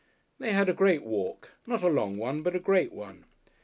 [0.39, 3.25] They had a great walk, not a long one, but a great one.